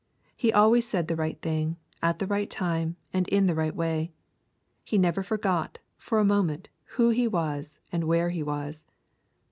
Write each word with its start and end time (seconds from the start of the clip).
He 0.35 0.51
always 0.51 0.87
said 0.87 1.07
the 1.07 1.15
right 1.15 1.39
thing, 1.43 1.77
at 2.01 2.17
the 2.17 2.25
right 2.25 2.49
time, 2.49 2.95
and 3.13 3.27
in 3.27 3.45
the 3.45 3.53
right 3.53 3.75
way. 3.75 4.11
He 4.83 4.97
never 4.97 5.21
forgot, 5.21 5.77
for 5.95 6.17
a 6.17 6.25
moment, 6.25 6.69
who 6.97 7.09
He 7.09 7.27
was 7.27 7.79
and 7.91 8.05
where 8.05 8.31
He 8.31 8.41
was. 8.41 8.87